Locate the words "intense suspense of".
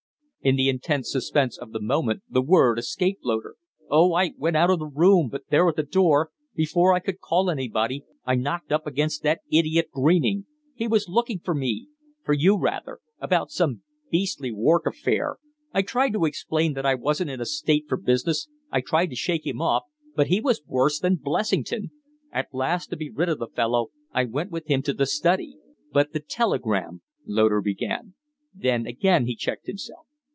0.69-1.71